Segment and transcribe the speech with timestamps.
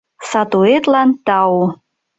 [0.29, 1.57] Сатуэтлан тау.